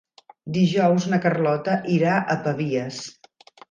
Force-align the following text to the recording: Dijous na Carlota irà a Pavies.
Dijous 0.55 1.05
na 1.13 1.21
Carlota 1.27 1.79
irà 2.01 2.19
a 2.39 2.43
Pavies. 2.51 3.05